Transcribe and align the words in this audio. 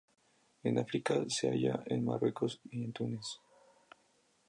En 0.63 0.79
África, 0.79 1.13
se 1.27 1.47
halla 1.51 1.83
en 1.85 2.03
Marruecos 2.03 2.59
y 2.71 2.83
en 2.85 2.91
Túnez. 2.91 3.37